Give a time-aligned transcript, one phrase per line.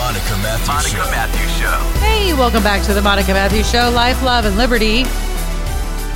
[0.00, 1.10] The Monica Matthews Monica Show.
[1.10, 1.78] Matthews Show.
[2.00, 5.02] Hey, welcome back to the Monica Matthews Show, Life, Love, and Liberty.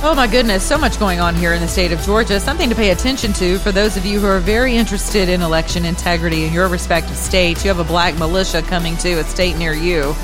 [0.01, 2.39] Oh my goodness, so much going on here in the state of Georgia.
[2.39, 5.85] Something to pay attention to for those of you who are very interested in election
[5.85, 7.63] integrity in your respective states.
[7.63, 10.15] You have a black militia coming to a state near you.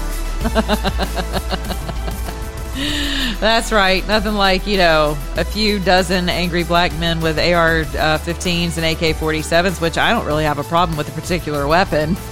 [3.39, 4.03] That's right.
[4.07, 8.85] Nothing like, you know, a few dozen angry black men with AR uh, 15s and
[8.85, 12.17] AK 47s, which I don't really have a problem with a particular weapon.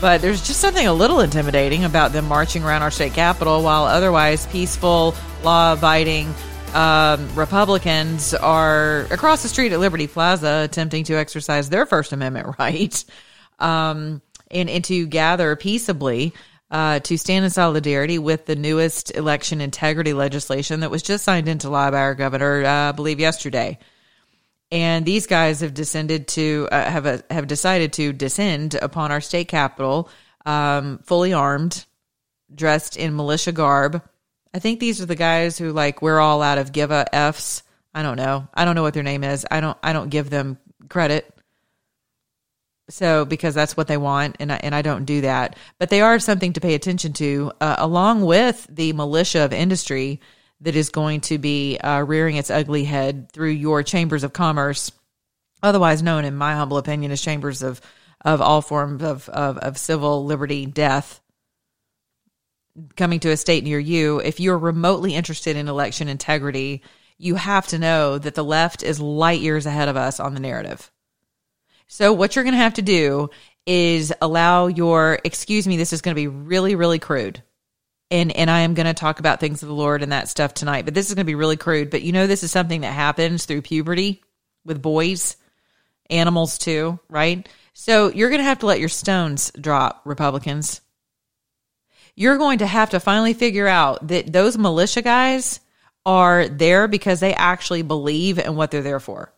[0.00, 3.84] But there's just something a little intimidating about them marching around our state capitol while
[3.84, 6.34] otherwise peaceful, law abiding
[6.74, 12.54] um, Republicans are across the street at Liberty Plaza attempting to exercise their First Amendment
[12.58, 13.04] right
[13.58, 16.32] um, and, and to gather peaceably
[16.70, 21.48] uh, to stand in solidarity with the newest election integrity legislation that was just signed
[21.48, 23.78] into law by our governor, uh, I believe, yesterday
[24.70, 29.20] and these guys have descended to uh, have a, have decided to descend upon our
[29.20, 30.08] state capitol,
[30.46, 31.84] um, fully armed,
[32.54, 34.02] dressed in militia garb.
[34.54, 37.62] I think these are the guys who like we're all out of give a f's.
[37.92, 38.48] I don't know.
[38.54, 39.44] I don't know what their name is.
[39.50, 39.78] I don't.
[39.82, 41.32] I don't give them credit.
[42.88, 45.56] So because that's what they want, and I, and I don't do that.
[45.78, 50.20] But they are something to pay attention to, uh, along with the militia of industry
[50.60, 54.92] that is going to be uh, rearing its ugly head through your chambers of commerce,
[55.62, 57.80] otherwise known, in my humble opinion, as chambers of
[58.22, 61.20] of all forms of, of, of civil liberty death
[62.96, 64.20] coming to a state near you.
[64.20, 66.82] If you're remotely interested in election integrity,
[67.18, 70.40] you have to know that the left is light years ahead of us on the
[70.40, 70.90] narrative.
[71.86, 73.30] So what you're going to have to do
[73.66, 77.42] is allow your excuse me this is going to be really really crude
[78.10, 80.54] and and I am going to talk about things of the Lord and that stuff
[80.54, 80.84] tonight.
[80.84, 81.90] But this is going to be really crude.
[81.90, 84.22] But you know, this is something that happens through puberty
[84.64, 85.36] with boys,
[86.08, 87.48] animals too, right?
[87.72, 90.80] So you're going to have to let your stones drop, Republicans.
[92.16, 95.60] You're going to have to finally figure out that those militia guys
[96.04, 99.32] are there because they actually believe in what they're there for.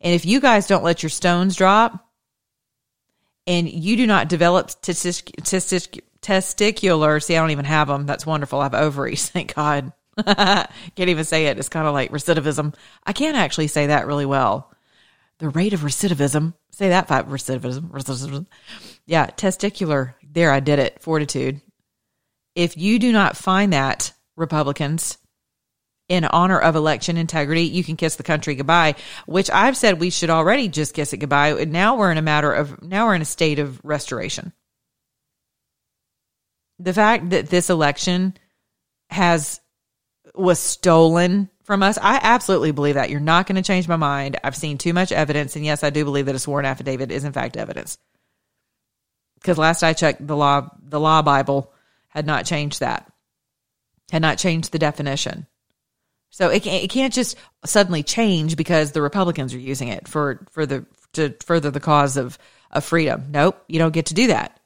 [0.00, 2.09] And if you guys don't let your stones drop,
[3.50, 7.20] and you do not develop testic- testic- testicular.
[7.20, 8.06] See, I don't even have them.
[8.06, 8.60] That's wonderful.
[8.60, 9.28] I have ovaries.
[9.30, 9.92] Thank God.
[10.24, 10.68] Can't
[10.98, 11.58] even say it.
[11.58, 12.74] It's kind of like recidivism.
[13.04, 14.70] I can't actually say that really well.
[15.38, 16.54] The rate of recidivism.
[16.70, 17.90] Say that five recidivism.
[17.90, 18.46] recidivism.
[19.06, 20.14] Yeah, testicular.
[20.22, 21.00] There, I did it.
[21.00, 21.60] Fortitude.
[22.54, 25.18] If you do not find that, Republicans,
[26.10, 30.10] in honor of election integrity, you can kiss the country goodbye, which I've said we
[30.10, 31.52] should already just kiss it goodbye.
[31.52, 34.52] And now we're in a matter of, now we're in a state of restoration.
[36.80, 38.36] The fact that this election
[39.08, 39.60] has,
[40.34, 43.10] was stolen from us, I absolutely believe that.
[43.10, 44.36] You're not going to change my mind.
[44.42, 45.54] I've seen too much evidence.
[45.54, 47.98] And yes, I do believe that a sworn affidavit is in fact evidence.
[49.36, 51.72] Because last I checked, the law, the law Bible
[52.08, 53.12] had not changed that,
[54.10, 55.46] had not changed the definition.
[56.30, 60.46] So it can't, it can't just suddenly change because the Republicans are using it for
[60.52, 62.38] for the to further the cause of
[62.70, 63.26] of freedom.
[63.30, 64.58] Nope, you don't get to do that.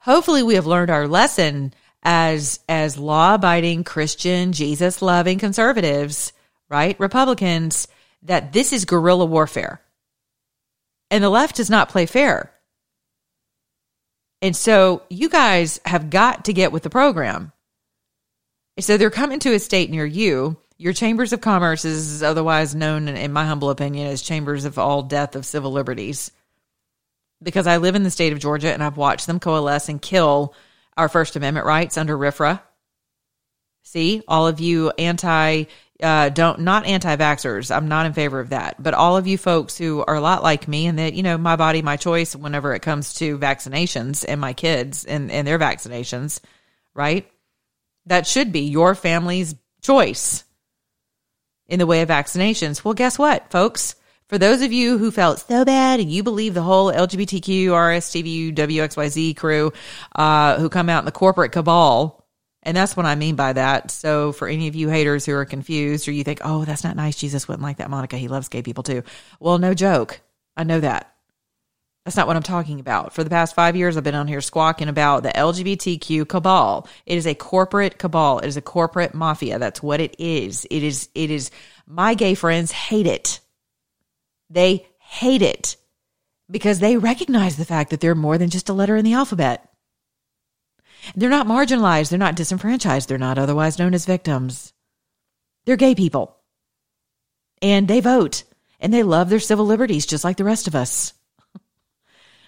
[0.00, 6.32] Hopefully, we have learned our lesson as as law abiding Christian, Jesus loving conservatives,
[6.68, 6.98] right?
[7.00, 7.88] Republicans
[8.24, 9.80] that this is guerrilla warfare,
[11.10, 12.52] and the left does not play fair.
[14.42, 17.52] And so, you guys have got to get with the program.
[18.80, 20.56] So they're coming to a state near you.
[20.78, 25.02] Your chambers of commerce is otherwise known, in my humble opinion, as chambers of all
[25.02, 26.32] death of civil liberties.
[27.42, 30.54] Because I live in the state of Georgia and I've watched them coalesce and kill
[30.96, 32.60] our First Amendment rights under RFRA.
[33.84, 35.64] See, all of you anti,
[36.02, 37.74] uh, don't, not anti vaxxers.
[37.74, 38.82] I'm not in favor of that.
[38.82, 41.36] But all of you folks who are a lot like me and that, you know,
[41.36, 45.58] my body, my choice whenever it comes to vaccinations and my kids and, and their
[45.58, 46.40] vaccinations,
[46.94, 47.30] right?
[48.06, 50.44] That should be your family's choice
[51.66, 52.84] in the way of vaccinations.
[52.84, 53.94] Well, guess what, folks?
[54.28, 58.54] For those of you who felt so bad and you believe the whole LGBTQ, RSTVU,
[58.54, 59.72] WXYZ crew
[60.16, 62.26] uh, who come out in the corporate cabal,
[62.62, 63.90] and that's what I mean by that.
[63.90, 66.96] So, for any of you haters who are confused or you think, oh, that's not
[66.96, 69.02] nice, Jesus wouldn't like that, Monica, he loves gay people too.
[69.38, 70.20] Well, no joke.
[70.56, 71.11] I know that.
[72.04, 73.14] That's not what I'm talking about.
[73.14, 76.88] For the past five years, I've been on here squawking about the LGBTQ cabal.
[77.06, 78.40] It is a corporate cabal.
[78.40, 79.60] It is a corporate mafia.
[79.60, 80.66] That's what it is.
[80.70, 81.52] It is, it is,
[81.86, 83.38] my gay friends hate it.
[84.50, 85.76] They hate it
[86.50, 89.68] because they recognize the fact that they're more than just a letter in the alphabet.
[91.14, 92.10] They're not marginalized.
[92.10, 93.08] They're not disenfranchised.
[93.08, 94.72] They're not otherwise known as victims.
[95.64, 96.36] They're gay people.
[97.60, 98.42] And they vote
[98.80, 101.14] and they love their civil liberties just like the rest of us.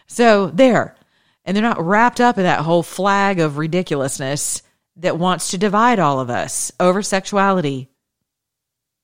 [0.07, 0.97] So there.
[1.45, 4.63] And they're not wrapped up in that whole flag of ridiculousness
[4.97, 7.91] that wants to divide all of us over sexuality.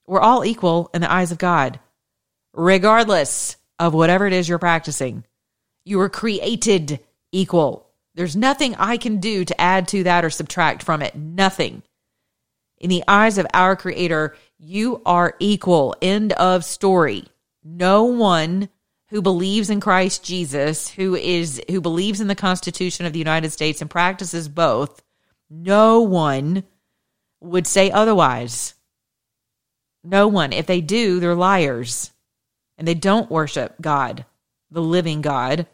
[0.07, 1.81] We're all equal in the eyes of God,
[2.53, 5.25] regardless of whatever it is you're practicing.
[5.85, 7.01] You were created
[7.33, 7.89] equal.
[8.15, 11.15] There's nothing I can do to add to that or subtract from it.
[11.15, 11.83] Nothing.
[12.79, 15.95] In the eyes of our Creator, you are equal.
[16.01, 17.27] End of story.
[17.63, 18.69] No one
[19.11, 23.51] who believes in Christ Jesus, who is who believes in the Constitution of the United
[23.51, 25.03] States and practices both,
[25.51, 26.65] no one
[27.41, 28.75] would say otherwise.
[30.05, 30.53] No one.
[30.53, 32.13] If they do, they're liars.
[32.79, 34.25] And they don't worship God,
[34.71, 35.67] the living God,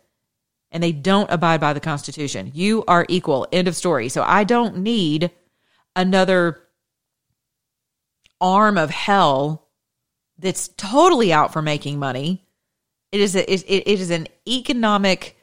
[0.72, 2.50] and they don't abide by the Constitution.
[2.54, 3.46] You are equal.
[3.52, 4.08] End of story.
[4.08, 5.30] So I don't need
[5.94, 6.62] another
[8.40, 9.68] arm of hell
[10.38, 12.45] that's totally out for making money
[13.12, 15.36] it is a, it, it is an economic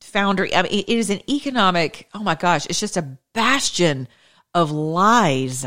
[0.00, 0.54] foundry.
[0.54, 2.08] I mean, it is an economic.
[2.14, 4.08] Oh my gosh, it's just a bastion
[4.54, 5.66] of lies.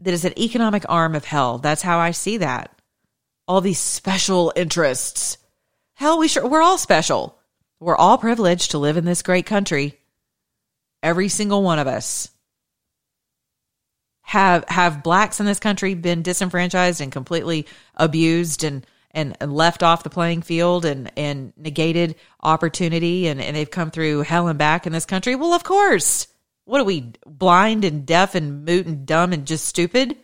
[0.00, 1.58] That is an economic arm of hell.
[1.58, 2.76] That's how I see that.
[3.46, 5.38] All these special interests.
[5.94, 7.38] Hell, we sure we're all special.
[7.78, 10.00] We're all privileged to live in this great country.
[11.02, 12.30] Every single one of us.
[14.22, 18.84] Have have blacks in this country been disenfranchised and completely abused and
[19.14, 24.22] and, left off the playing field and, and negated opportunity and, and they've come through
[24.22, 25.34] hell and back in this country?
[25.34, 26.26] Well, of course.
[26.66, 30.16] What are we, blind and deaf and mute and dumb and just stupid?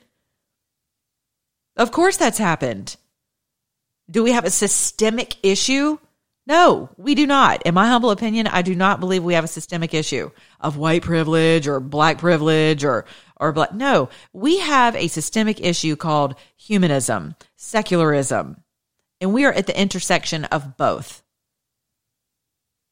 [1.76, 2.96] Of course that's happened.
[4.10, 5.98] Do we have a systemic issue?
[6.46, 7.62] No, we do not.
[7.62, 11.02] In my humble opinion, I do not believe we have a systemic issue of white
[11.02, 13.04] privilege or black privilege or
[13.36, 13.72] or black.
[13.72, 18.62] No, we have a systemic issue called humanism, secularism,
[19.20, 21.22] and we are at the intersection of both.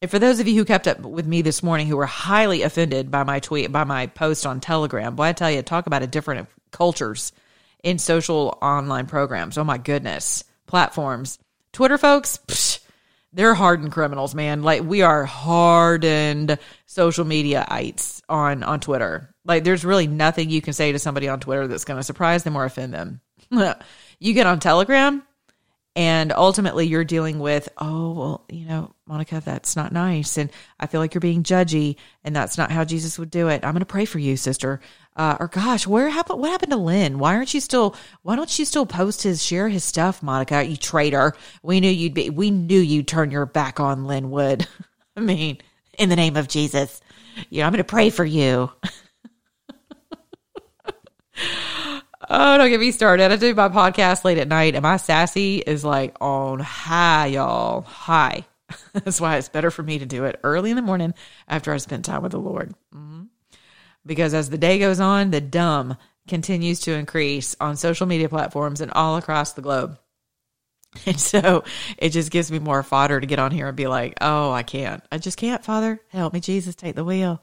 [0.00, 2.62] And for those of you who kept up with me this morning who were highly
[2.62, 6.02] offended by my tweet, by my post on Telegram, boy, I tell you, talk about
[6.02, 7.32] a different cultures
[7.82, 9.58] in social online programs.
[9.58, 10.44] Oh my goodness.
[10.66, 11.38] Platforms.
[11.72, 12.80] Twitter folks, psh,
[13.32, 14.62] they're hardened criminals, man.
[14.62, 19.34] Like we are hardened social media ites on on Twitter.
[19.44, 22.42] Like there's really nothing you can say to somebody on Twitter that's going to surprise
[22.42, 23.20] them or offend them.
[24.18, 25.22] you get on Telegram,
[25.98, 30.38] and ultimately, you're dealing with, oh, well, you know, Monica, that's not nice.
[30.38, 30.48] And
[30.78, 33.64] I feel like you're being judgy, and that's not how Jesus would do it.
[33.64, 34.78] I'm going to pray for you, sister.
[35.16, 36.38] Uh, or gosh, where happened?
[36.38, 37.18] What happened to Lin?
[37.18, 37.96] Why aren't you still?
[38.22, 40.64] Why don't you still post his, share his stuff, Monica?
[40.64, 41.34] You traitor!
[41.64, 42.30] We knew you'd be.
[42.30, 44.68] We knew you'd turn your back on Lin Wood.
[45.16, 45.58] I mean,
[45.98, 47.00] in the name of Jesus,
[47.50, 48.70] you know, I'm going to pray for you.
[52.30, 53.32] Oh, don't get me started.
[53.32, 57.82] I do my podcast late at night and my sassy is like on high, y'all.
[57.82, 58.44] High.
[58.92, 61.14] That's why it's better for me to do it early in the morning
[61.48, 62.74] after I spend time with the Lord.
[62.94, 63.22] Mm-hmm.
[64.04, 65.96] Because as the day goes on, the dumb
[66.28, 69.98] continues to increase on social media platforms and all across the globe.
[71.04, 71.64] And so
[71.98, 74.62] it just gives me more fodder to get on here and be like, oh, I
[74.62, 75.04] can't.
[75.12, 76.00] I just can't, Father.
[76.08, 76.74] Help me, Jesus.
[76.74, 77.42] Take the wheel.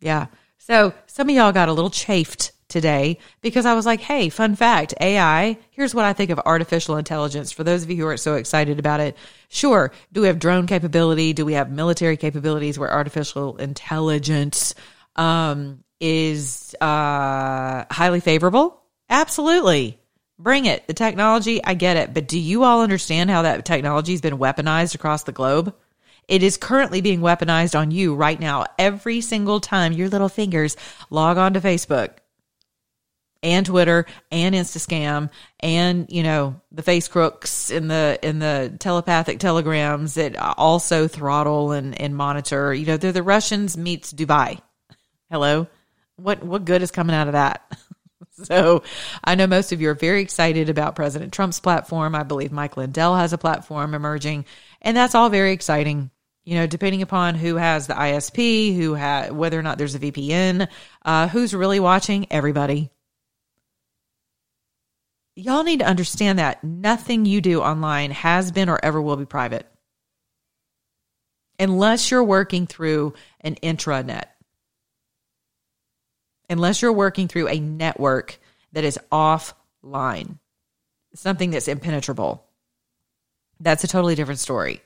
[0.00, 0.26] Yeah.
[0.58, 4.56] So some of y'all got a little chafed today because I was like, hey, fun
[4.56, 7.52] fact AI, here's what I think of artificial intelligence.
[7.52, 9.16] For those of you who aren't so excited about it,
[9.48, 11.32] sure, do we have drone capability?
[11.32, 14.74] Do we have military capabilities where artificial intelligence
[15.16, 18.80] um, is uh, highly favorable?
[19.08, 19.98] Absolutely.
[20.38, 20.86] Bring it.
[20.86, 22.14] The technology, I get it.
[22.14, 25.74] But do you all understand how that technology has been weaponized across the globe?
[26.30, 28.66] It is currently being weaponized on you right now.
[28.78, 30.76] Every single time your little fingers
[31.10, 32.10] log on to Facebook,
[33.42, 35.30] and Twitter and Instascam
[35.60, 41.72] and you know the face crooks in the in the telepathic telegrams that also throttle
[41.72, 42.72] and and monitor.
[42.74, 44.60] You know they're the Russians meets Dubai.
[45.30, 45.68] Hello,
[46.16, 47.70] what what good is coming out of that?
[48.32, 48.82] so
[49.24, 52.14] I know most of you are very excited about President Trump's platform.
[52.14, 54.44] I believe Mike Lindell has a platform emerging,
[54.82, 56.10] and that's all very exciting
[56.42, 59.98] you know, depending upon who has the ISP, who has whether or not there's a
[59.98, 60.68] VPN,
[61.04, 62.90] uh, who's really watching, everybody
[65.40, 69.26] y'all need to understand that nothing you do online has been or ever will be
[69.26, 69.66] private.
[71.60, 74.24] unless you're working through an intranet,
[76.48, 78.40] unless you're working through a network
[78.72, 80.38] that is offline,
[81.14, 82.44] something that's impenetrable.
[83.60, 84.80] That's a totally different story.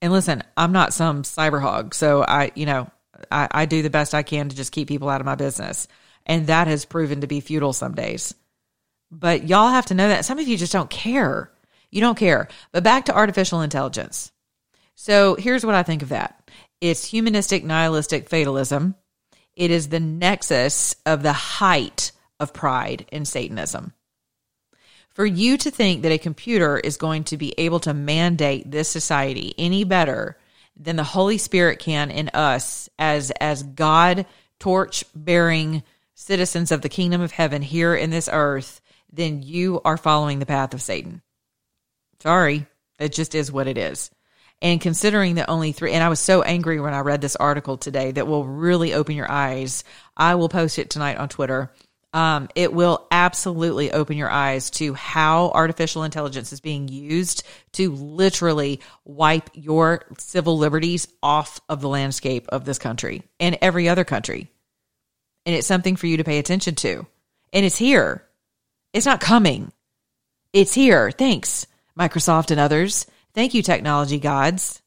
[0.00, 2.90] And listen, I'm not some cyber hog, so I, you know,
[3.30, 5.86] I, I do the best I can to just keep people out of my business.
[6.24, 8.34] And that has proven to be futile some days.
[9.10, 11.50] But y'all have to know that some of you just don't care.
[11.90, 12.48] You don't care.
[12.72, 14.32] But back to artificial intelligence.
[14.94, 18.94] So here's what I think of that it's humanistic, nihilistic fatalism.
[19.54, 23.92] It is the nexus of the height of pride in Satanism.
[25.08, 28.88] For you to think that a computer is going to be able to mandate this
[28.88, 30.36] society any better
[30.76, 34.26] than the Holy Spirit can in us as as God
[34.58, 35.82] torch bearing
[36.14, 38.82] citizens of the kingdom of heaven here in this earth,
[39.16, 41.22] then you are following the path of Satan.
[42.22, 42.66] Sorry,
[42.98, 44.10] it just is what it is.
[44.62, 47.76] And considering that only three, and I was so angry when I read this article
[47.76, 49.84] today that will really open your eyes.
[50.16, 51.70] I will post it tonight on Twitter.
[52.14, 57.42] Um, it will absolutely open your eyes to how artificial intelligence is being used
[57.72, 63.90] to literally wipe your civil liberties off of the landscape of this country and every
[63.90, 64.50] other country.
[65.44, 67.06] And it's something for you to pay attention to.
[67.52, 68.25] And it's here.
[68.92, 69.72] It's not coming.
[70.52, 71.10] It's here.
[71.10, 71.66] Thanks,
[71.98, 73.06] Microsoft and others.
[73.34, 74.80] Thank you, technology gods.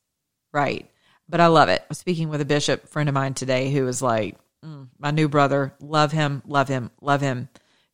[0.51, 0.89] Right.
[1.27, 1.82] But I love it.
[1.82, 5.12] I was speaking with a bishop friend of mine today who was like, mm, my
[5.12, 7.50] new brother, love him, love him, love him,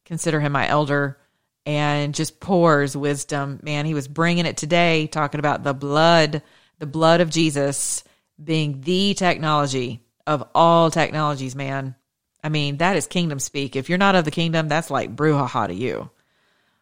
[0.06, 1.18] consider him my elder,
[1.66, 3.60] and just pours wisdom.
[3.62, 6.44] Man, he was bringing it today, talking about the blood,
[6.80, 8.04] the blood of Jesus
[8.42, 11.96] being the technology of all technologies, man.
[12.46, 13.76] I mean, that is kingdom speak.
[13.76, 16.12] If you're not of the kingdom, that's like brouhaha to you.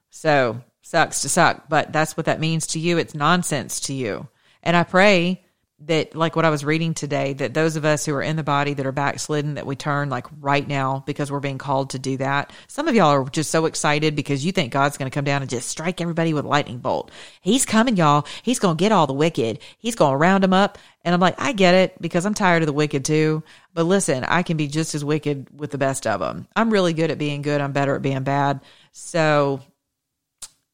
[0.10, 2.98] So sucks to suck, but that's what that means to you.
[2.98, 4.28] It's nonsense to you.
[4.62, 5.43] And I pray
[5.86, 8.44] that, like what I was reading today, that those of us who are in the
[8.44, 12.00] body that are backslidden, that we turn like right now because we're being called to
[12.00, 12.52] do that.
[12.68, 15.42] Some of y'all are just so excited because you think God's going to come down
[15.42, 17.12] and just strike everybody with a lightning bolt.
[17.42, 18.26] He's coming, y'all.
[18.44, 19.60] He's going to get all the wicked.
[19.78, 20.78] He's going to round them up.
[21.06, 23.44] And I'm like, I get it because I'm tired of the wicked too.
[23.74, 26.48] But listen, I can be just as wicked with the best of them.
[26.56, 27.60] I'm really good at being good.
[27.60, 28.62] I'm better at being bad.
[28.94, 29.62] So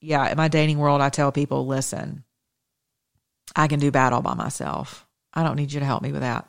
[0.01, 2.23] yeah, in my dating world, I tell people, listen,
[3.55, 5.05] I can do bad all by myself.
[5.33, 6.47] I don't need you to help me with that.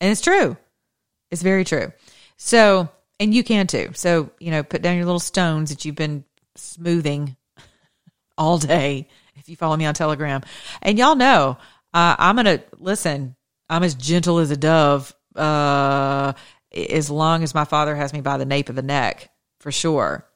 [0.00, 0.56] And it's true.
[1.30, 1.92] It's very true.
[2.36, 2.88] So,
[3.20, 3.90] and you can too.
[3.94, 6.24] So, you know, put down your little stones that you've been
[6.56, 7.36] smoothing
[8.38, 10.42] all day if you follow me on Telegram.
[10.80, 11.56] And y'all know,
[11.94, 13.36] uh, I'm going to listen,
[13.68, 16.32] I'm as gentle as a dove uh,
[16.72, 19.30] as long as my father has me by the nape of the neck,
[19.60, 20.26] for sure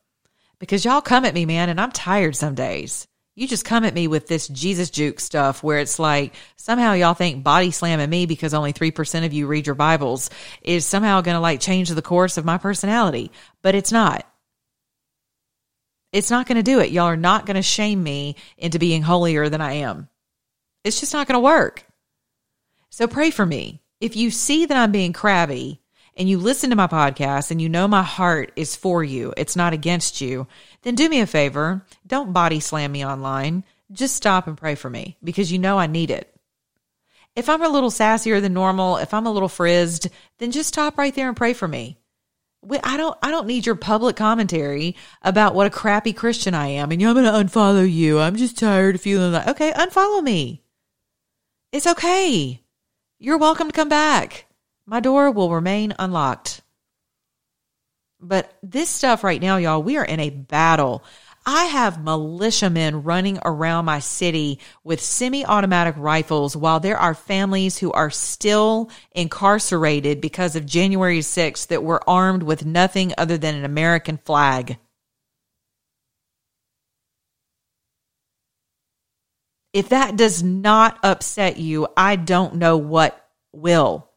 [0.59, 3.07] because y'all come at me, man, and I'm tired some days.
[3.39, 7.13] You just come at me with this Jesus juke stuff where it's like somehow y'all
[7.13, 10.31] think body slamming me because only 3% of you read your Bibles
[10.63, 13.31] is somehow going to like change the course of my personality,
[13.63, 14.27] but it's not.
[16.13, 16.91] It's not going to do it.
[16.91, 20.09] Y'all are not going to shame me into being holier than I am.
[20.83, 21.85] It's just not going to work.
[22.89, 23.83] So pray for me.
[24.01, 25.83] If you see that I'm being crabby,
[26.17, 29.57] and you listen to my podcast and you know my heart is for you, it's
[29.57, 30.47] not against you,
[30.83, 31.85] then do me a favor.
[32.07, 33.65] Don't body slam me online.
[33.93, 36.33] Just stop and pray for me because you know I need it.
[37.37, 40.09] If I'm a little sassier than normal, if I'm a little frizzed,
[40.39, 41.99] then just stop right there and pray for me.
[42.83, 46.91] I don't I don't need your public commentary about what a crappy Christian I am
[46.91, 48.19] and you know, I'm going to unfollow you.
[48.19, 50.63] I'm just tired of feeling like okay, unfollow me.
[51.71, 52.63] It's okay.
[53.19, 54.47] You're welcome to come back.
[54.87, 56.63] My door will remain unlocked.
[58.21, 61.05] But this stuff right now, y'all, we are in a battle.
[61.45, 67.79] I have militiamen running around my city with semi automatic rifles while there are families
[67.79, 73.55] who are still incarcerated because of January 6th that were armed with nothing other than
[73.55, 74.79] an American flag.
[79.73, 84.09] If that does not upset you, I don't know what will.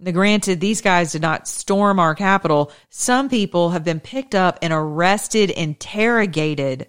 [0.00, 2.70] Now, granted, these guys did not storm our capital.
[2.88, 6.88] Some people have been picked up and arrested, interrogated.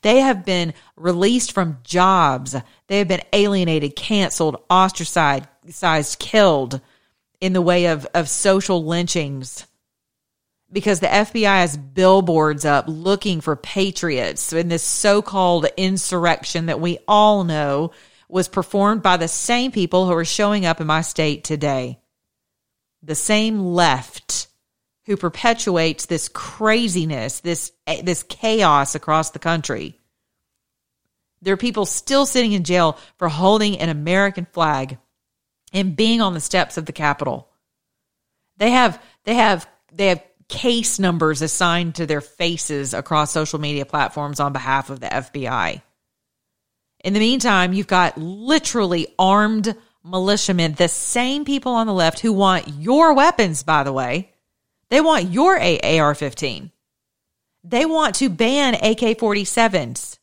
[0.00, 2.56] They have been released from jobs.
[2.86, 6.80] They have been alienated, canceled, ostracized, killed
[7.40, 9.66] in the way of, of social lynchings
[10.72, 16.80] because the FBI has billboards up looking for patriots in this so called insurrection that
[16.80, 17.92] we all know
[18.28, 21.98] was performed by the same people who are showing up in my state today
[23.02, 24.48] the same left
[25.06, 29.98] who perpetuates this craziness, this eh, this chaos across the country.
[31.40, 34.98] There are people still sitting in jail for holding an American flag
[35.72, 37.48] and being on the steps of the Capitol.
[38.58, 43.86] They have they have they have case numbers assigned to their faces across social media
[43.86, 45.82] platforms on behalf of the FBI.
[47.04, 49.76] In the meantime, you've got literally armed
[50.08, 54.32] militiamen, the same people on the left who want your weapons, by the way.
[54.88, 56.70] They want your AR 15.
[57.64, 60.18] They want to ban AK 47s.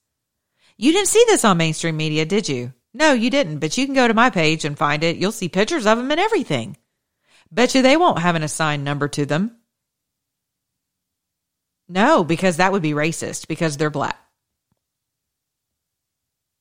[0.78, 2.74] You didn't see this on mainstream media, did you?
[2.94, 5.18] No, you didn't, but you can go to my page and find it.
[5.18, 6.78] You'll see pictures of them and everything.
[7.52, 9.58] Bet you they won't have an assigned number to them.
[11.88, 14.18] No, because that would be racist because they're black.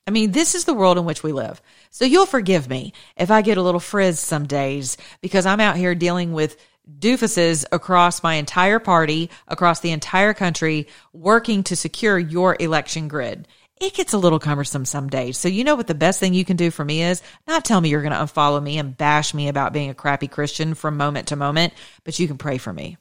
[0.06, 1.62] I mean, this is the world in which we live.
[1.90, 5.76] So you'll forgive me if I get a little frizz some days because I'm out
[5.76, 6.56] here dealing with
[6.98, 13.48] doofuses across my entire party, across the entire country, working to secure your election grid.
[13.80, 15.36] It gets a little cumbersome some days.
[15.38, 17.22] So you know what the best thing you can do for me is?
[17.46, 20.28] Not tell me you're going to unfollow me and bash me about being a crappy
[20.28, 21.72] Christian from moment to moment,
[22.04, 22.98] but you can pray for me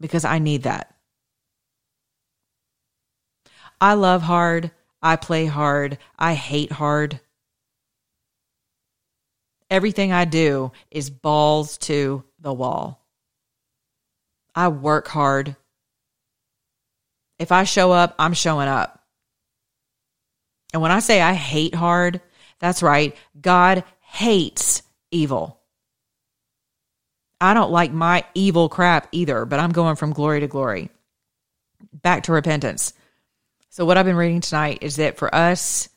[0.00, 0.94] because I need that.
[3.80, 4.70] I love hard.
[5.02, 5.98] I play hard.
[6.18, 7.20] I hate hard.
[9.70, 13.04] Everything I do is balls to the wall.
[14.54, 15.56] I work hard.
[17.38, 19.02] If I show up, I'm showing up.
[20.72, 22.20] And when I say I hate hard,
[22.58, 23.16] that's right.
[23.40, 25.58] God hates evil.
[27.40, 30.90] I don't like my evil crap either, but I'm going from glory to glory.
[31.92, 32.94] Back to repentance.
[33.72, 35.88] So, what I've been reading tonight is that for us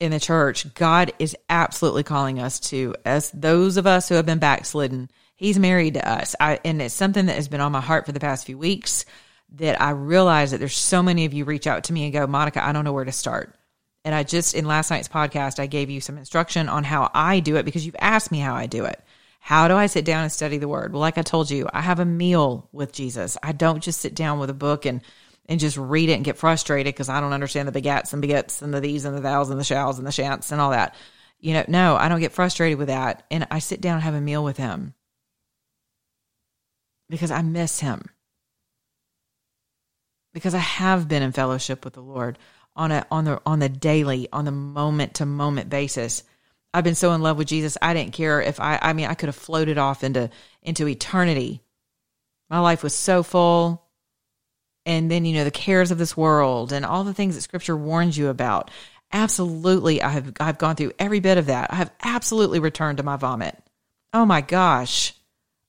[0.00, 4.26] in the church, God is absolutely calling us to, as those of us who have
[4.26, 6.34] been backslidden, He's married to us.
[6.40, 9.04] I, and it's something that has been on my heart for the past few weeks
[9.52, 12.26] that I realize that there's so many of you reach out to me and go,
[12.26, 13.54] Monica, I don't know where to start.
[14.04, 17.38] And I just, in last night's podcast, I gave you some instruction on how I
[17.38, 19.00] do it because you've asked me how I do it.
[19.38, 20.92] How do I sit down and study the word?
[20.92, 23.38] Well, like I told you, I have a meal with Jesus.
[23.44, 25.02] I don't just sit down with a book and
[25.50, 28.62] and just read it and get frustrated because I don't understand the begats and begets
[28.62, 30.94] and the these and the thous and the shalls and the shants and all that.
[31.40, 33.24] You know, no, I don't get frustrated with that.
[33.32, 34.94] And I sit down and have a meal with him
[37.08, 38.10] because I miss him.
[40.32, 42.38] Because I have been in fellowship with the Lord
[42.76, 46.22] on a on the on the daily, on the moment to moment basis.
[46.72, 47.76] I've been so in love with Jesus.
[47.82, 50.30] I didn't care if I I mean I could have floated off into
[50.62, 51.60] into eternity.
[52.48, 53.89] My life was so full
[54.86, 57.76] and then you know the cares of this world and all the things that scripture
[57.76, 58.70] warns you about.
[59.12, 61.72] Absolutely i have i've gone through every bit of that.
[61.72, 63.56] I have absolutely returned to my vomit.
[64.12, 65.14] Oh my gosh.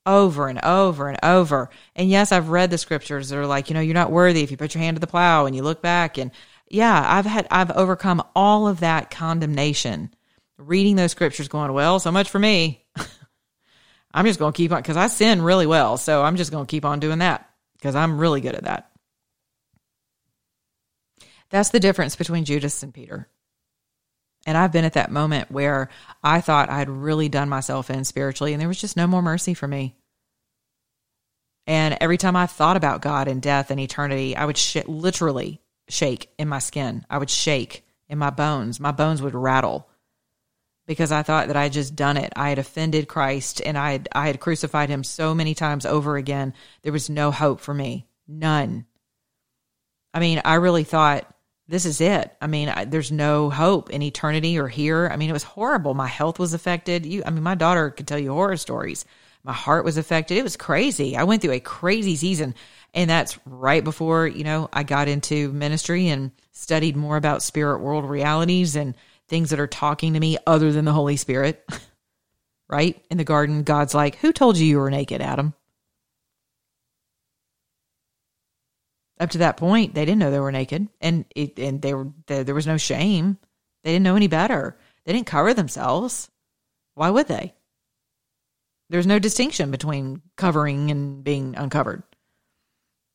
[0.04, 1.70] Over and over and over.
[1.94, 4.50] And yes i've read the scriptures that are like you know you're not worthy if
[4.50, 6.18] you put your hand to the plow and you look back.
[6.18, 6.30] And
[6.68, 10.14] yeah i've had i've overcome all of that condemnation.
[10.58, 12.84] Reading those scriptures going well so much for me.
[14.14, 15.96] I'm just going to keep on because i sin really well.
[15.96, 18.91] So i'm just going to keep on doing that because i'm really good at that
[21.52, 23.28] that's the difference between Judas and Peter.
[24.46, 25.90] And I've been at that moment where
[26.24, 29.54] I thought I'd really done myself in spiritually, and there was just no more mercy
[29.54, 29.94] for me.
[31.66, 35.60] And every time I thought about God and death and eternity, I would sh- literally
[35.88, 37.06] shake in my skin.
[37.08, 38.80] I would shake in my bones.
[38.80, 39.88] My bones would rattle
[40.86, 42.32] because I thought that I had just done it.
[42.34, 46.16] I had offended Christ and I had, I had crucified him so many times over
[46.16, 46.54] again.
[46.82, 48.08] There was no hope for me.
[48.26, 48.86] None.
[50.12, 51.31] I mean, I really thought
[51.68, 52.36] this is it.
[52.40, 55.08] I mean, I, there's no hope in eternity or here.
[55.10, 55.94] I mean, it was horrible.
[55.94, 57.06] My health was affected.
[57.06, 59.04] You, I mean, my daughter could tell you horror stories.
[59.44, 60.38] My heart was affected.
[60.38, 61.16] It was crazy.
[61.16, 62.54] I went through a crazy season.
[62.94, 67.80] And that's right before, you know, I got into ministry and studied more about spirit
[67.80, 68.94] world realities and
[69.28, 71.66] things that are talking to me other than the Holy Spirit.
[72.68, 73.04] right?
[73.10, 75.54] In the garden, God's like, Who told you you were naked, Adam?
[79.22, 82.08] Up to that point, they didn't know they were naked, and it, and they were
[82.26, 83.38] there was no shame.
[83.84, 84.76] They didn't know any better.
[85.04, 86.30] They didn't cover themselves.
[86.94, 87.54] Why would they?
[88.90, 92.02] There's no distinction between covering and being uncovered.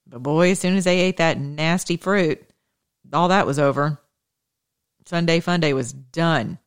[0.08, 2.41] But boy, as soon as they ate that nasty fruit,
[3.13, 4.00] all that was over.
[5.06, 6.58] Sunday fun day was done.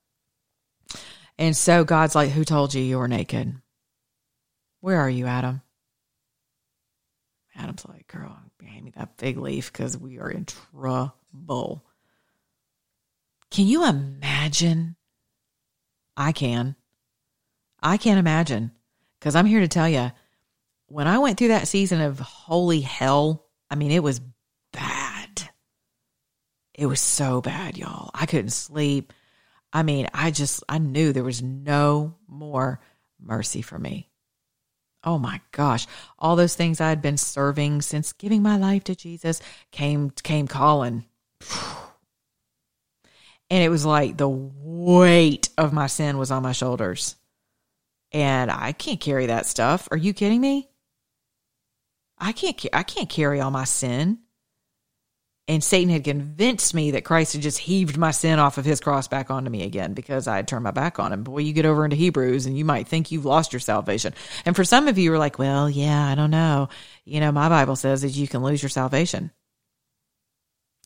[1.39, 3.55] And so God's like, Who told you you were naked?
[4.81, 5.63] Where are you, Adam?
[7.57, 8.37] Adam's like, Girl,
[8.81, 11.85] hand me that fig leaf because we are in trouble.
[13.51, 14.97] Can you imagine?
[16.17, 16.77] I can.
[17.83, 18.73] I can't imagine
[19.19, 20.13] because I'm here to tell you
[20.87, 24.21] when I went through that season of holy hell, I mean, it was
[24.73, 25.51] bad.
[26.75, 28.11] It was so bad, y'all.
[28.15, 29.13] I couldn't sleep.
[29.73, 32.81] I mean, I just, I knew there was no more
[33.21, 34.10] mercy for me.
[35.03, 35.87] Oh my gosh,
[36.19, 40.47] all those things I had been serving since giving my life to Jesus came came
[40.47, 41.05] calling.
[43.53, 47.17] And it was like the weight of my sin was on my shoulders.
[48.13, 49.89] And I can't carry that stuff.
[49.91, 50.69] Are you kidding me?
[52.17, 54.21] I can't I can't carry all my sin
[55.51, 58.79] and Satan had convinced me that Christ had just heaved my sin off of his
[58.79, 61.25] cross back onto me again because I had turned my back on him.
[61.25, 64.15] Boy, you get over into Hebrews and you might think you've lost your salvation.
[64.45, 66.69] And for some of you, you're like, well, yeah, I don't know.
[67.05, 69.33] You know, my Bible says that you can lose your salvation.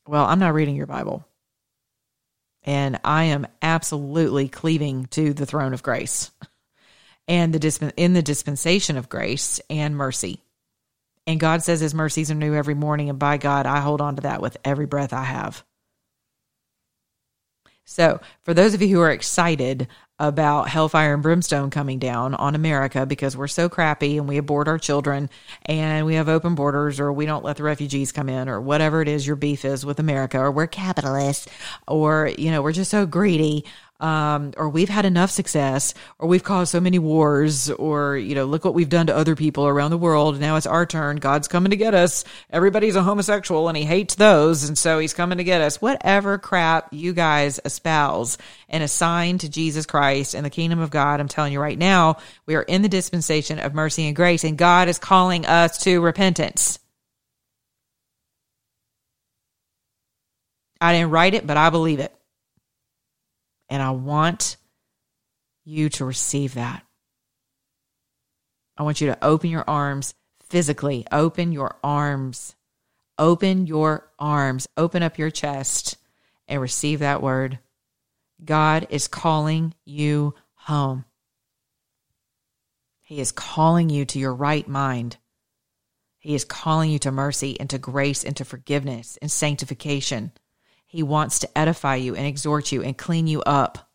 [0.06, 1.28] Well, I'm not reading your Bible.
[2.62, 6.30] And I am absolutely cleaving to the throne of grace
[7.28, 10.43] and the disp- in the dispensation of grace and mercy.
[11.26, 13.08] And God says his mercies are new every morning.
[13.08, 15.64] And by God, I hold on to that with every breath I have.
[17.86, 22.54] So, for those of you who are excited about hellfire and brimstone coming down on
[22.54, 25.28] America because we're so crappy and we abort our children
[25.66, 29.02] and we have open borders or we don't let the refugees come in or whatever
[29.02, 31.48] it is your beef is with America or we're capitalists
[31.88, 33.64] or, you know, we're just so greedy
[34.04, 38.44] um, or we've had enough success, or we've caused so many wars, or, you know,
[38.44, 40.38] look what we've done to other people around the world.
[40.38, 41.16] Now it's our turn.
[41.16, 42.22] God's coming to get us.
[42.50, 44.68] Everybody's a homosexual and he hates those.
[44.68, 45.80] And so he's coming to get us.
[45.80, 48.36] Whatever crap you guys espouse
[48.68, 52.18] and assign to Jesus Christ and the kingdom of God, I'm telling you right now,
[52.44, 56.02] we are in the dispensation of mercy and grace, and God is calling us to
[56.02, 56.78] repentance.
[60.78, 62.14] I didn't write it, but I believe it.
[63.74, 64.56] And I want
[65.64, 66.84] you to receive that.
[68.76, 70.14] I want you to open your arms
[70.48, 72.54] physically, open your arms,
[73.18, 75.96] open your arms, open up your chest
[76.46, 77.58] and receive that word.
[78.44, 81.04] God is calling you home.
[83.00, 85.16] He is calling you to your right mind.
[86.20, 90.30] He is calling you to mercy and to grace and to forgiveness and sanctification.
[90.94, 93.90] He wants to edify you and exhort you and clean you up.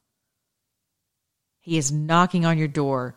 [1.61, 3.15] He is knocking on your door.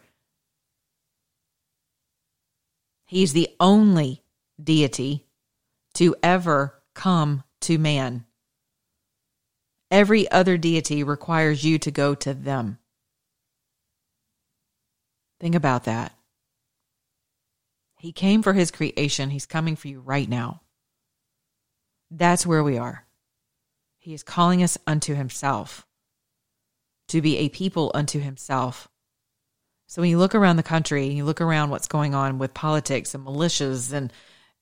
[3.06, 4.22] He is the only
[4.62, 5.26] deity
[5.94, 8.24] to ever come to man.
[9.90, 12.78] Every other deity requires you to go to them.
[15.40, 16.12] Think about that.
[17.98, 19.30] He came for his creation.
[19.30, 20.60] He's coming for you right now.
[22.12, 23.08] That's where we are.
[24.02, 25.86] He is calling us unto himself
[27.06, 28.88] to be a people unto himself.
[29.86, 32.52] So when you look around the country, and you look around what's going on with
[32.52, 34.12] politics and militias and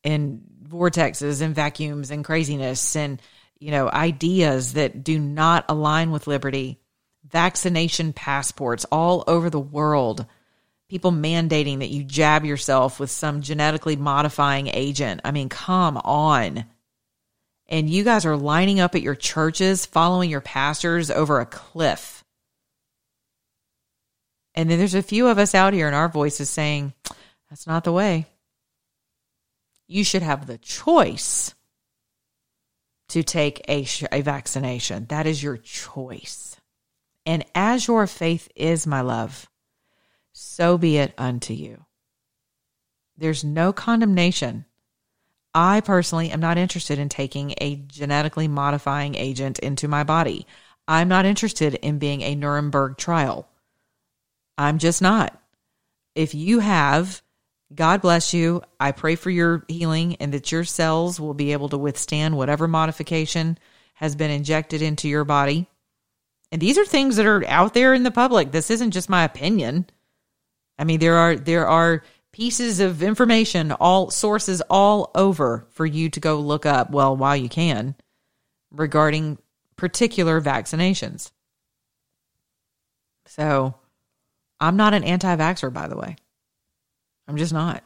[0.04, 3.22] and vortexes and vacuums and craziness and
[3.58, 6.78] you know ideas that do not align with liberty,
[7.26, 10.26] vaccination passports all over the world,
[10.90, 15.22] people mandating that you jab yourself with some genetically modifying agent.
[15.24, 16.66] I mean, come on
[17.70, 22.24] and you guys are lining up at your churches, following your pastors over a cliff.
[24.54, 26.92] And then there's a few of us out here in our voices saying,
[27.48, 28.26] that's not the way.
[29.86, 31.54] You should have the choice
[33.10, 35.06] to take a, a vaccination.
[35.06, 36.56] That is your choice.
[37.24, 39.48] And as your faith is, my love,
[40.32, 41.84] so be it unto you.
[43.16, 44.64] There's no condemnation
[45.54, 50.46] I personally am not interested in taking a genetically modifying agent into my body.
[50.86, 53.48] I'm not interested in being a Nuremberg trial.
[54.56, 55.40] I'm just not.
[56.14, 57.22] If you have,
[57.74, 58.62] God bless you.
[58.78, 62.66] I pray for your healing and that your cells will be able to withstand whatever
[62.68, 63.58] modification
[63.94, 65.68] has been injected into your body.
[66.52, 68.50] And these are things that are out there in the public.
[68.50, 69.86] This isn't just my opinion.
[70.78, 76.08] I mean, there are there are pieces of information, all sources all over for you
[76.10, 77.94] to go look up, well, while you can,
[78.70, 79.38] regarding
[79.76, 81.30] particular vaccinations.
[83.26, 83.74] So
[84.60, 86.16] I'm not an anti vaxxer, by the way.
[87.26, 87.82] I'm just not.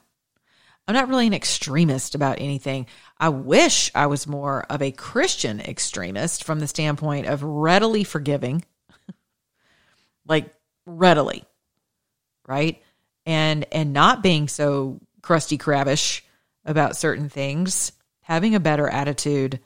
[0.86, 2.86] I'm not really an extremist about anything.
[3.18, 8.64] I wish I was more of a Christian extremist from the standpoint of readily forgiving,
[10.26, 10.52] like
[10.84, 11.44] readily,
[12.46, 12.82] right?
[13.26, 16.24] And and not being so crusty crabbish
[16.64, 19.60] about certain things, having a better attitude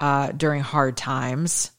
[0.00, 1.70] uh, during hard times.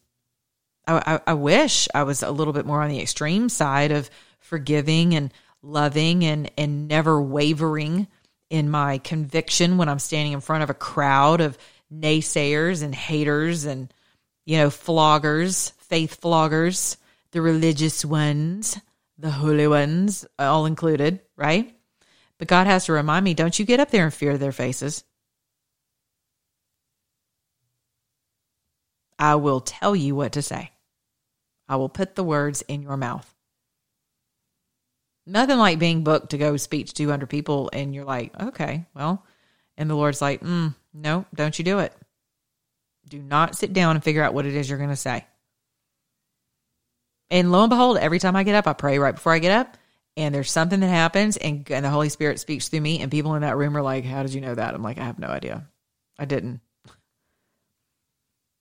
[0.88, 4.10] I, I, I wish I was a little bit more on the extreme side of
[4.40, 8.08] forgiving and loving and and never wavering
[8.50, 11.58] in my conviction when I'm standing in front of a crowd of
[11.94, 13.92] naysayers and haters and
[14.48, 16.96] you know, floggers, faith floggers,
[17.32, 18.80] the religious ones,
[19.18, 21.74] the holy ones, all included, right?
[22.38, 25.04] But God has to remind me don't you get up there and fear their faces.
[29.20, 30.72] I will tell you what to say.
[31.68, 33.34] I will put the words in your mouth.
[35.26, 39.26] Nothing like being booked to go speak to 200 people and you're like, okay, well,
[39.76, 41.94] and the Lord's like, mm, no, don't you do it.
[43.10, 45.26] Do not sit down and figure out what it is you're going to say.
[47.30, 49.52] And lo and behold, every time I get up, I pray right before I get
[49.52, 49.78] up,
[50.16, 53.36] and there's something that happens, and, and the Holy Spirit speaks through me, and people
[53.36, 54.74] in that room are like, How did you know that?
[54.74, 55.68] I'm like, I have no idea.
[56.18, 56.62] I didn't.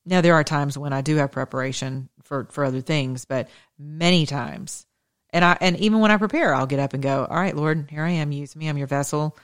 [0.05, 3.49] Now, there are times when I do have preparation for, for other things, but
[3.79, 4.87] many times,
[5.31, 7.89] and I and even when I prepare, I'll get up and go, All right, Lord,
[7.91, 8.33] here I am.
[8.33, 8.69] Use me.
[8.69, 9.37] I'm your vessel.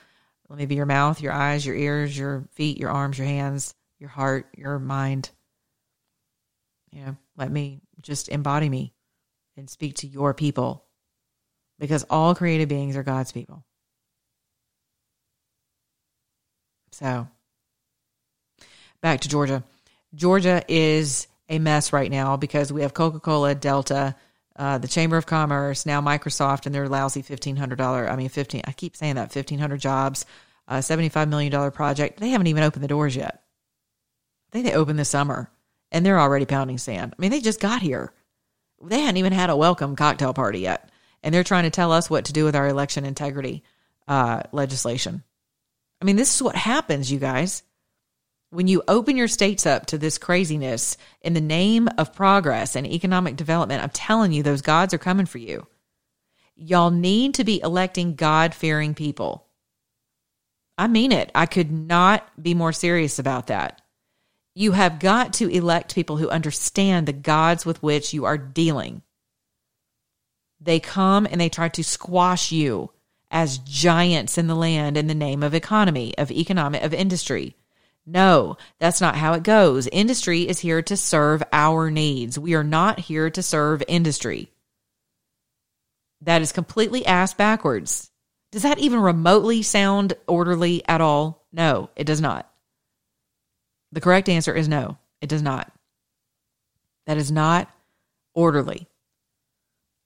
[0.49, 3.73] Let me be your mouth, your eyes, your ears, your feet, your arms, your hands,
[3.99, 5.29] your heart, your mind.
[6.91, 8.93] You know, let me just embody me
[9.57, 10.85] and speak to your people
[11.79, 13.63] because all created beings are God's people.
[16.91, 17.27] So,
[19.01, 19.63] back to Georgia.
[20.13, 24.15] Georgia is a mess right now because we have Coca Cola, Delta,
[24.55, 28.07] uh, the Chamber of Commerce, now Microsoft, and their lousy fifteen hundred dollar.
[28.07, 28.61] I mean, fifteen.
[28.65, 30.27] I keep saying that fifteen hundred jobs,
[30.67, 32.19] a seventy five million dollar project.
[32.19, 33.41] They haven't even opened the doors yet.
[34.49, 35.49] I think they opened this summer,
[35.91, 37.15] and they're already pounding sand.
[37.17, 38.13] I mean, they just got here
[38.83, 40.89] they hadn't even had a welcome cocktail party yet.
[41.21, 43.63] And they're trying to tell us what to do with our election integrity
[44.07, 45.23] uh, legislation.
[46.01, 47.63] I mean, this is what happens, you guys.
[48.49, 52.85] When you open your states up to this craziness in the name of progress and
[52.85, 55.65] economic development, I'm telling you, those gods are coming for you.
[56.55, 59.47] Y'all need to be electing God fearing people.
[60.77, 61.31] I mean it.
[61.33, 63.81] I could not be more serious about that.
[64.55, 69.01] You have got to elect people who understand the gods with which you are dealing.
[70.61, 72.91] They come and they try to squash you
[73.31, 77.55] as giants in the land in the name of economy, of economic, of industry.
[78.05, 79.87] No, that's not how it goes.
[79.87, 82.37] Industry is here to serve our needs.
[82.37, 84.51] We are not here to serve industry.
[86.21, 88.11] That is completely ass backwards.
[88.51, 91.47] Does that even remotely sound orderly at all?
[91.51, 92.52] No, it does not.
[93.93, 95.71] The correct answer is no, it does not.
[97.05, 97.69] That is not
[98.33, 98.87] orderly.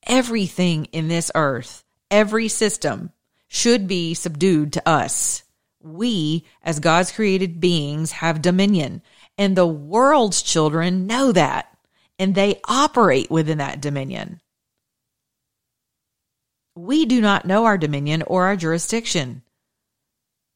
[0.06, 3.13] Everything in this earth, every system
[3.47, 5.43] should be subdued to us.
[5.82, 9.02] We, as God's created beings, have dominion,
[9.38, 11.73] and the world's children know that,
[12.19, 14.41] and they operate within that dominion.
[16.76, 19.43] We do not know our dominion or our jurisdiction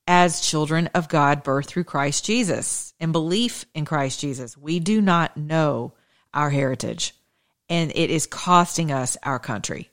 [0.07, 4.57] as children of God, birthed through Christ Jesus and belief in Christ Jesus.
[4.57, 5.93] We do not know
[6.33, 7.13] our heritage,
[7.69, 9.89] and it is costing us our country.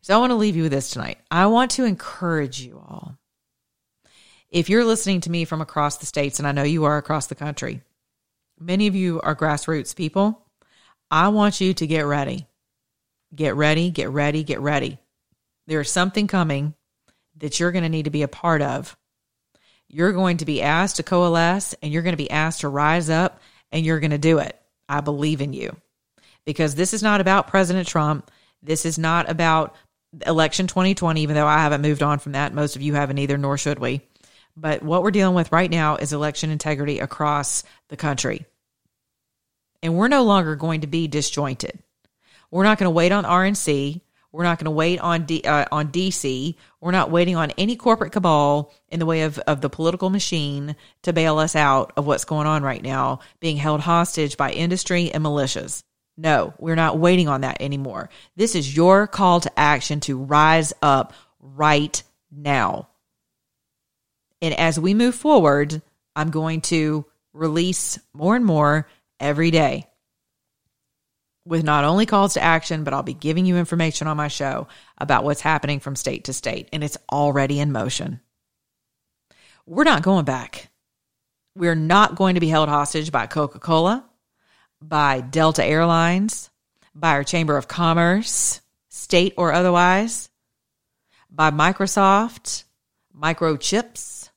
[0.00, 1.18] So I want to leave you with this tonight.
[1.30, 3.16] I want to encourage you all.
[4.50, 7.26] If you're listening to me from across the states, and I know you are across
[7.26, 7.82] the country,
[8.58, 10.46] many of you are grassroots people.
[11.10, 12.46] I want you to get ready.
[13.34, 14.98] Get ready, get ready, get ready.
[15.66, 16.74] There's something coming
[17.44, 18.96] that you're going to need to be a part of.
[19.86, 23.10] You're going to be asked to coalesce and you're going to be asked to rise
[23.10, 23.38] up
[23.70, 24.58] and you're going to do it.
[24.88, 25.76] I believe in you
[26.46, 28.30] because this is not about President Trump.
[28.62, 29.76] This is not about
[30.26, 32.54] election 2020, even though I haven't moved on from that.
[32.54, 34.00] Most of you haven't either, nor should we.
[34.56, 38.46] But what we're dealing with right now is election integrity across the country.
[39.82, 41.78] And we're no longer going to be disjointed.
[42.50, 44.00] We're not going to wait on RNC.
[44.34, 46.56] We're not going to wait on D, uh, on DC.
[46.80, 50.74] We're not waiting on any corporate cabal in the way of, of the political machine
[51.02, 55.12] to bail us out of what's going on right now, being held hostage by industry
[55.12, 55.84] and militias.
[56.16, 58.10] No, we're not waiting on that anymore.
[58.34, 62.88] This is your call to action to rise up right now.
[64.42, 65.80] And as we move forward,
[66.16, 68.88] I'm going to release more and more
[69.20, 69.86] every day
[71.46, 74.66] with not only calls to action, but I'll be giving you information on my show
[74.98, 78.20] about what's happening from state to state, and it's already in motion.
[79.66, 80.70] We're not going back.
[81.54, 84.04] We're not going to be held hostage by Coca Cola,
[84.80, 86.50] by Delta Airlines,
[86.94, 90.30] by our Chamber of Commerce, state or otherwise,
[91.30, 92.64] by Microsoft,
[93.16, 94.30] microchips,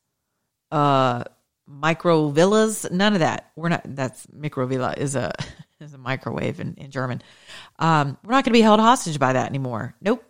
[0.71, 1.23] uh,
[1.65, 3.51] micro villas, none of that.
[3.55, 5.33] We're not, that's micro villa is a,
[5.81, 7.21] is a microwave in, in German.
[7.79, 9.95] Um, we're not going to be held hostage by that anymore.
[10.01, 10.23] Nope.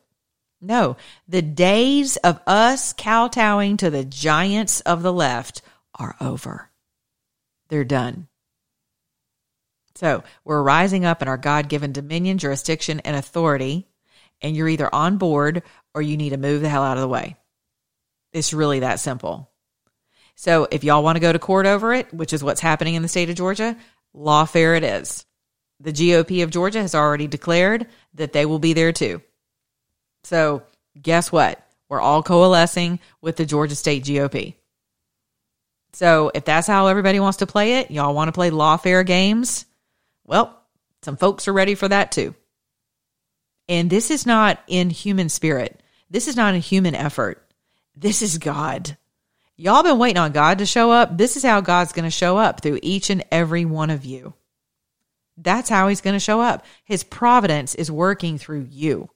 [0.62, 0.98] No.
[1.28, 5.62] The days of us kowtowing to the giants of the left
[5.96, 6.70] are over.
[7.70, 8.28] They're done.
[9.96, 13.88] So we're rising up in our God given dominion, jurisdiction, and authority.
[14.42, 15.64] And you're either on board
[15.96, 17.36] or you need to move the hell out of the way.
[18.34, 19.50] It's really that simple.
[20.36, 23.02] So if y'all want to go to court over it, which is what's happening in
[23.02, 23.76] the state of Georgia,
[24.16, 25.26] lawfare it is.
[25.80, 29.22] The GOP of Georgia has already declared that they will be there too.
[30.24, 30.63] So
[31.00, 31.63] guess what?
[31.90, 34.56] We're all coalescing with the Georgia State GOP.
[35.94, 39.66] So if that's how everybody wants to play it, y'all want to play lawfare games,
[40.26, 40.60] well,
[41.02, 42.36] some folks are ready for that too.
[43.70, 45.82] And this is not in human spirit.
[46.10, 47.44] This is not a human effort.
[47.96, 48.98] This is God.
[49.56, 51.18] Y'all been waiting on God to show up.
[51.18, 54.34] This is how God's going to show up through each and every one of you.
[55.38, 56.65] That's how he's going to show up.
[56.84, 59.10] His providence is working through you.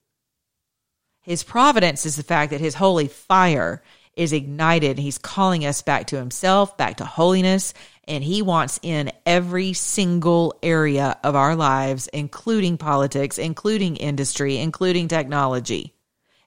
[1.21, 3.81] His providence is the fact that his holy fire
[4.15, 4.97] is ignited.
[4.97, 7.73] He's calling us back to himself, back to holiness,
[8.07, 15.07] and he wants in every single area of our lives, including politics, including industry, including
[15.07, 15.93] technology,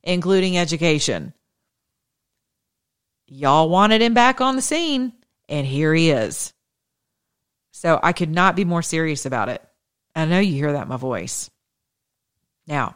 [0.02, 1.32] including education.
[3.26, 5.12] Y'all wanted him back on the scene,
[5.48, 6.52] and here he is.
[7.76, 9.60] So I could not be more serious about it.
[10.14, 11.50] I know you hear that in my voice.
[12.68, 12.94] Now,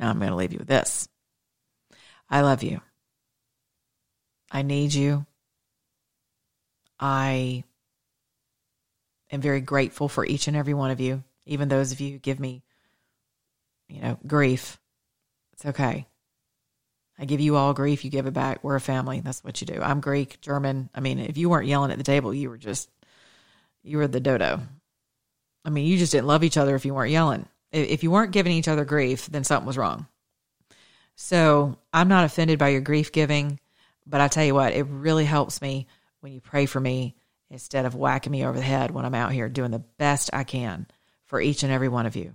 [0.00, 1.06] I'm going to leave you with this.
[2.30, 2.80] I love you.
[4.50, 5.26] I need you.
[6.98, 7.64] I
[9.30, 12.18] am very grateful for each and every one of you, even those of you who
[12.18, 12.62] give me,
[13.90, 14.80] you know, grief.
[15.52, 16.06] It's okay.
[17.18, 18.64] I give you all grief, you give it back.
[18.64, 19.20] We're a family.
[19.20, 19.82] That's what you do.
[19.82, 20.88] I'm Greek, German.
[20.94, 22.88] I mean, if you weren't yelling at the table, you were just,
[23.84, 24.60] you were the dodo.
[25.64, 27.46] I mean, you just didn't love each other if you weren't yelling.
[27.70, 30.06] If you weren't giving each other grief, then something was wrong.
[31.16, 33.60] So I'm not offended by your grief giving,
[34.06, 35.86] but I tell you what, it really helps me
[36.20, 37.14] when you pray for me
[37.50, 40.44] instead of whacking me over the head when I'm out here doing the best I
[40.44, 40.86] can
[41.26, 42.34] for each and every one of you.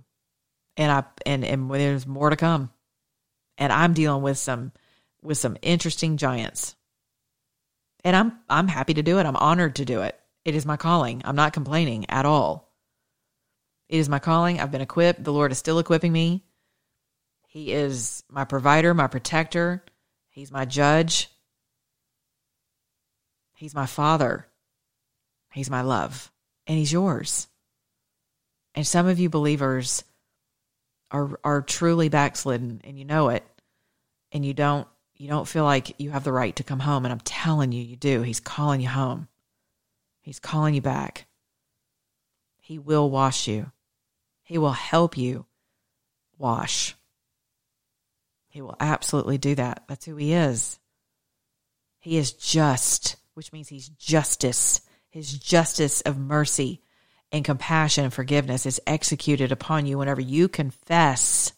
[0.76, 2.70] And I and and there's more to come.
[3.58, 4.72] And I'm dealing with some
[5.20, 6.76] with some interesting giants.
[8.04, 9.26] And I'm I'm happy to do it.
[9.26, 10.19] I'm honored to do it.
[10.50, 11.22] It is my calling.
[11.24, 12.74] I'm not complaining at all.
[13.88, 14.58] It is my calling.
[14.58, 15.22] I've been equipped.
[15.22, 16.42] The Lord is still equipping me.
[17.46, 19.84] He is my provider, my protector.
[20.28, 21.30] He's my judge.
[23.54, 24.48] He's my father.
[25.52, 26.32] He's my love.
[26.66, 27.46] And he's yours.
[28.74, 30.02] And some of you believers
[31.12, 33.44] are are truly backslidden and you know it.
[34.32, 37.12] And you don't you don't feel like you have the right to come home and
[37.12, 38.22] I'm telling you you do.
[38.22, 39.28] He's calling you home.
[40.20, 41.26] He's calling you back.
[42.58, 43.72] He will wash you.
[44.42, 45.46] He will help you
[46.38, 46.96] wash.
[48.48, 49.84] He will absolutely do that.
[49.88, 50.78] That's who he is.
[51.98, 54.82] He is just which means he's justice.
[55.08, 56.82] His justice of mercy
[57.32, 61.52] and compassion and forgiveness is executed upon you whenever you confess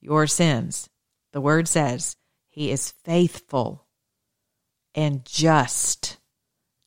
[0.00, 0.88] your sins.
[1.32, 2.16] The word says
[2.48, 3.84] he is faithful
[4.94, 6.16] and just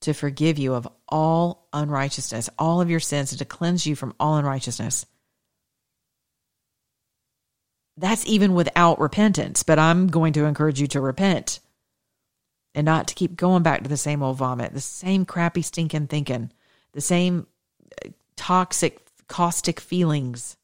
[0.05, 4.13] to forgive you of all unrighteousness, all of your sins, and to cleanse you from
[4.19, 5.05] all unrighteousness.
[7.97, 11.59] That's even without repentance, but I'm going to encourage you to repent
[12.73, 16.07] and not to keep going back to the same old vomit, the same crappy, stinking
[16.07, 16.51] thinking,
[16.91, 17.47] the same
[18.05, 20.57] uh, toxic, caustic feelings.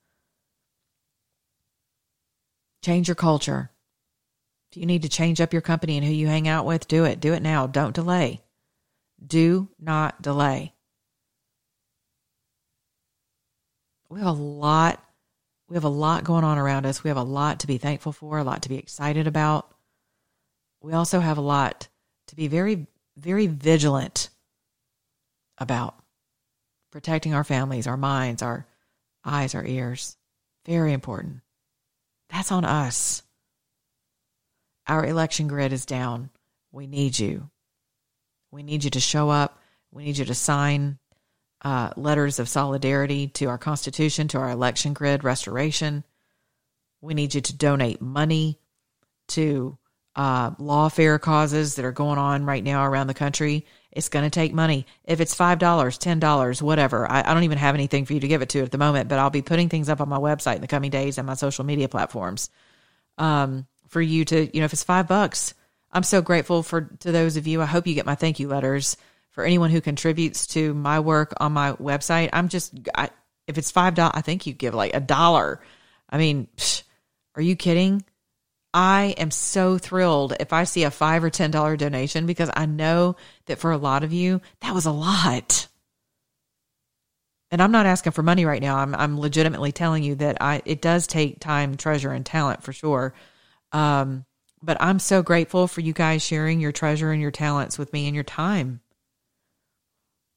[2.83, 3.71] Change your culture.
[4.71, 7.05] If you need to change up your company and who you hang out with, do
[7.05, 7.19] it.
[7.19, 7.67] Do it now.
[7.67, 8.41] Don't delay.
[9.25, 10.73] Do not delay.
[14.09, 15.01] We have a lot.
[15.69, 17.03] We have a lot going on around us.
[17.03, 19.73] We have a lot to be thankful for, a lot to be excited about.
[20.81, 21.87] We also have a lot
[22.27, 24.29] to be very, very vigilant
[25.57, 25.95] about
[26.91, 28.65] protecting our families, our minds, our
[29.23, 30.17] eyes, our ears.
[30.65, 31.41] Very important.
[32.29, 33.23] That's on us.
[34.87, 36.31] Our election grid is down.
[36.71, 37.50] We need you.
[38.51, 39.59] We need you to show up.
[39.91, 40.99] We need you to sign
[41.63, 46.03] uh, letters of solidarity to our Constitution, to our election grid restoration.
[47.01, 48.59] We need you to donate money
[49.29, 49.77] to
[50.15, 53.65] uh, lawfare causes that are going on right now around the country.
[53.91, 54.85] It's going to take money.
[55.05, 58.41] If it's $5, $10, whatever, I, I, don't even have anything for you to give
[58.41, 60.61] it to at the moment, but I'll be putting things up on my website in
[60.61, 62.49] the coming days and my social media platforms
[63.17, 65.53] um, for you to, you know, if it's five bucks,
[65.93, 67.61] I'm so grateful for to those of you.
[67.61, 68.97] I hope you get my thank you letters
[69.31, 72.29] for anyone who contributes to my work on my website.
[72.33, 73.09] I'm just, I,
[73.47, 75.61] if it's five dollars, I think you give like a dollar.
[76.09, 76.83] I mean, psh,
[77.35, 78.03] are you kidding?
[78.73, 82.65] I am so thrilled if I see a five or ten dollar donation because I
[82.65, 83.17] know
[83.47, 85.67] that for a lot of you that was a lot.
[87.51, 88.77] and I'm not asking for money right now.
[88.77, 92.71] I'm I'm legitimately telling you that I it does take time, treasure, and talent for
[92.73, 93.13] sure.
[93.73, 94.25] Um,
[94.61, 98.07] but I'm so grateful for you guys sharing your treasure and your talents with me
[98.07, 98.81] and your time.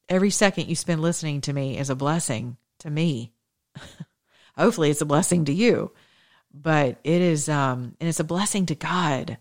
[0.09, 3.33] Every second you spend listening to me is a blessing to me.
[4.57, 5.91] Hopefully, it's a blessing to you,
[6.53, 9.37] but it is, um, and it's a blessing to God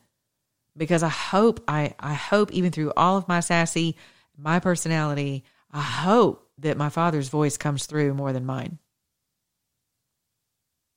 [0.76, 3.96] because I hope I I hope even through all of my sassy,
[4.36, 8.78] my personality, I hope that my father's voice comes through more than mine.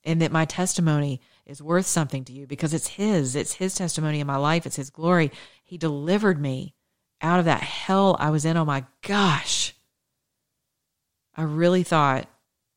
[0.04, 3.34] And that my testimony is worth something to you because it's his.
[3.34, 4.66] It's his testimony in my life.
[4.66, 5.32] It's his glory.
[5.64, 6.74] He delivered me
[7.20, 8.56] out of that hell I was in.
[8.56, 9.74] Oh my gosh.
[11.34, 12.28] I really thought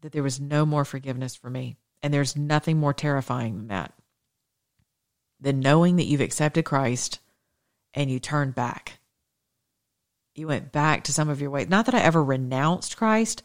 [0.01, 1.77] that there was no more forgiveness for me.
[2.01, 3.93] And there's nothing more terrifying than that.
[5.39, 7.19] Than knowing that you've accepted Christ
[7.93, 8.99] and you turned back
[10.35, 11.69] you went back to some of your ways.
[11.69, 13.43] Not that I ever renounced Christ,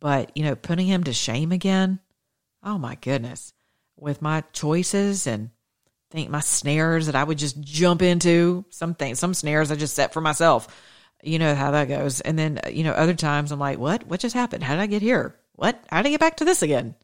[0.00, 2.00] but you know, putting him to shame again.
[2.62, 3.53] Oh my goodness.
[3.96, 5.50] With my choices and
[6.10, 9.94] think my snares that I would just jump into, some things, some snares I just
[9.94, 10.68] set for myself.
[11.22, 12.20] You know how that goes.
[12.20, 14.06] And then, you know, other times I'm like, what?
[14.06, 14.62] What just happened?
[14.62, 15.36] How did I get here?
[15.54, 15.82] What?
[15.90, 16.94] How did I get back to this again?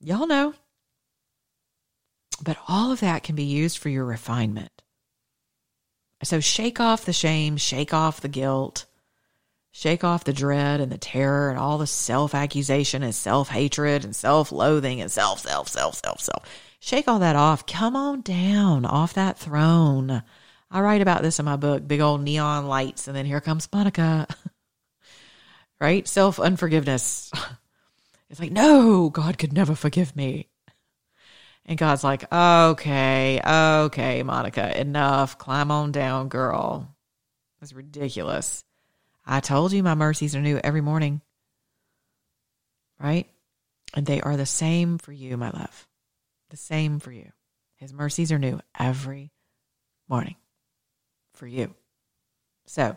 [0.00, 0.54] Y'all know.
[2.42, 4.70] But all of that can be used for your refinement.
[6.22, 8.86] So shake off the shame, shake off the guilt,
[9.78, 14.04] shake off the dread and the terror and all the self accusation and self hatred
[14.04, 16.44] and self loathing and self, self, self, self, self.
[16.80, 17.64] Shake all that off.
[17.64, 20.24] Come on down off that throne.
[20.70, 23.68] I write about this in my book, Big Old Neon Lights, and then here comes
[23.72, 24.26] Monica.
[25.80, 26.06] right?
[26.08, 27.30] Self unforgiveness.
[28.30, 30.50] It's like, no, God could never forgive me.
[31.64, 35.38] And God's like, okay, okay, Monica, enough.
[35.38, 36.94] Climb on down, girl.
[37.62, 38.66] It's ridiculous.
[39.28, 41.20] I told you my mercies are new every morning.
[42.98, 43.28] Right?
[43.94, 45.86] And they are the same for you, my love.
[46.48, 47.30] The same for you.
[47.76, 49.30] His mercies are new every
[50.08, 50.36] morning
[51.34, 51.74] for you.
[52.66, 52.96] So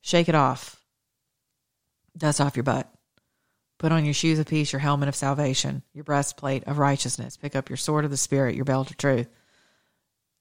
[0.00, 0.82] shake it off.
[2.16, 2.92] Dust off your butt.
[3.78, 7.36] Put on your shoes of peace, your helmet of salvation, your breastplate of righteousness.
[7.36, 9.28] Pick up your sword of the Spirit, your belt of truth.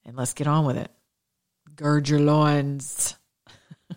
[0.03, 0.89] And let's get on with it.
[1.75, 3.15] Gird your loins.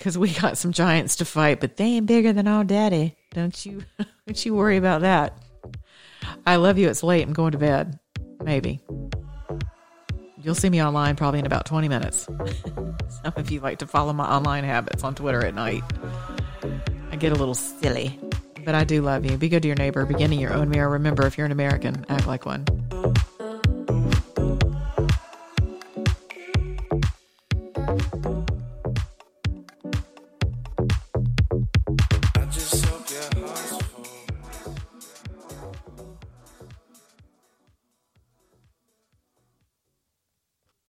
[0.00, 3.16] because we got some giants to fight, but they ain't bigger than our daddy.
[3.32, 3.84] Don't you?
[4.26, 5.36] Don't you worry about that.
[6.46, 6.88] I love you.
[6.88, 7.26] It's late.
[7.26, 7.98] I'm going to bed.
[8.42, 8.80] Maybe.
[10.42, 12.24] You'll see me online probably in about 20 minutes.
[13.22, 15.82] some of you like to follow my online habits on Twitter at night.
[17.12, 18.18] I get a little silly,
[18.64, 19.36] but I do love you.
[19.36, 20.06] Be good to your neighbor.
[20.06, 20.88] Begin in your own mirror.
[20.88, 22.64] Remember, if you're an American, act like one.